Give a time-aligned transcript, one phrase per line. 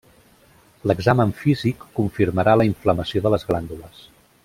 [0.91, 4.05] L'examen físic confirmarà la inflamació de les glàndules.